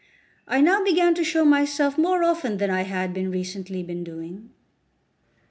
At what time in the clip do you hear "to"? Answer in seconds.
1.13-1.23